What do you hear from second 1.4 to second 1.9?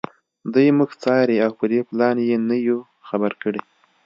او په دې